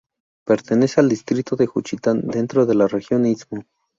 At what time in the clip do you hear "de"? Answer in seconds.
1.55-1.67, 2.65-2.73